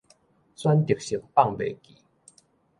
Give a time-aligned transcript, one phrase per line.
[0.55, 1.95] 選擇性放袂記